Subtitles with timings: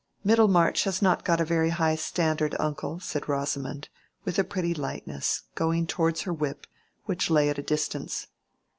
[0.23, 3.87] "Middlemarch has not a very high standard, uncle," said Rosamond,
[4.25, 6.65] with a pretty lightness, going towards her whip,
[7.05, 8.25] which lay at a distance.